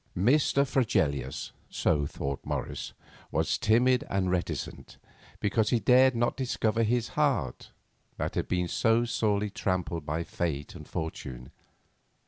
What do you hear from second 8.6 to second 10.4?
so sorely trampled by